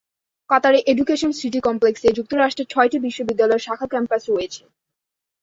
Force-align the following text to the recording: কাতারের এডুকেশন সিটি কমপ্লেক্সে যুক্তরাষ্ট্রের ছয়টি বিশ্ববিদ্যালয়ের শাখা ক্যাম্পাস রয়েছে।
কাতারের 0.49 0.85
এডুকেশন 0.87 1.31
সিটি 1.39 1.59
কমপ্লেক্সে 1.67 2.09
যুক্তরাষ্ট্রের 2.17 2.71
ছয়টি 2.73 2.97
বিশ্ববিদ্যালয়ের 3.05 3.65
শাখা 3.67 3.87
ক্যাম্পাস 3.91 4.21
রয়েছে। 4.27 4.61